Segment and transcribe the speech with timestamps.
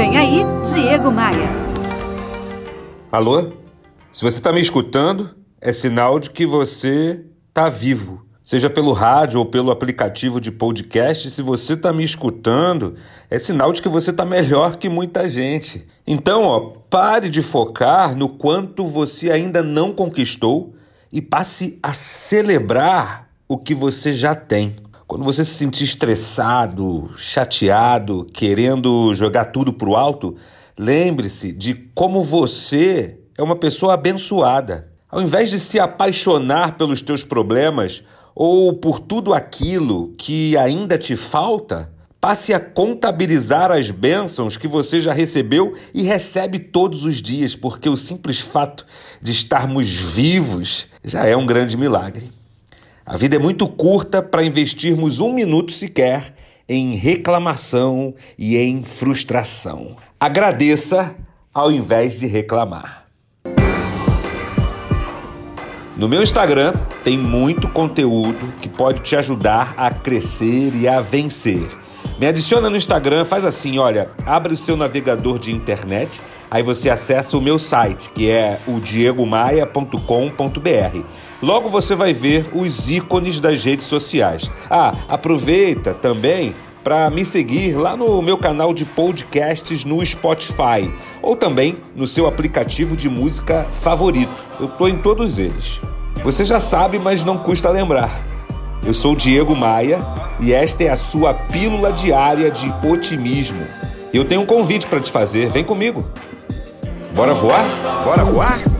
[0.00, 1.46] Vem aí, Diego Maia.
[3.12, 3.50] Alô?
[4.14, 5.28] Se você está me escutando,
[5.60, 8.24] é sinal de que você está vivo.
[8.42, 12.94] Seja pelo rádio ou pelo aplicativo de podcast, se você está me escutando,
[13.28, 15.86] é sinal de que você está melhor que muita gente.
[16.06, 20.74] Então, ó, pare de focar no quanto você ainda não conquistou
[21.12, 24.76] e passe a celebrar o que você já tem.
[25.10, 30.36] Quando você se sentir estressado, chateado, querendo jogar tudo pro alto,
[30.78, 34.88] lembre-se de como você é uma pessoa abençoada.
[35.10, 38.04] Ao invés de se apaixonar pelos teus problemas
[38.36, 45.00] ou por tudo aquilo que ainda te falta, passe a contabilizar as bênçãos que você
[45.00, 48.86] já recebeu e recebe todos os dias, porque o simples fato
[49.20, 52.30] de estarmos vivos já é um grande milagre.
[53.04, 56.34] A vida é muito curta para investirmos um minuto sequer
[56.68, 59.96] em reclamação e em frustração.
[60.18, 61.16] Agradeça
[61.52, 63.06] ao invés de reclamar.
[65.96, 71.68] No meu Instagram tem muito conteúdo que pode te ajudar a crescer e a vencer.
[72.18, 76.20] Me adiciona no Instagram, faz assim, olha, abre o seu navegador de internet,
[76.50, 81.04] aí você acessa o meu site, que é o diegomaia.com.br.
[81.42, 84.50] Logo você vai ver os ícones das redes sociais.
[84.68, 91.36] Ah, aproveita também para me seguir lá no meu canal de podcasts no Spotify ou
[91.36, 94.32] também no seu aplicativo de música favorito.
[94.58, 95.80] Eu tô em todos eles.
[96.22, 98.10] Você já sabe, mas não custa lembrar.
[98.84, 100.04] Eu sou Diego Maia
[100.40, 103.62] e esta é a sua pílula diária de otimismo.
[104.12, 105.50] Eu tenho um convite para te fazer.
[105.50, 106.04] Vem comigo.
[107.14, 107.64] Bora voar?
[108.04, 108.79] Bora voar?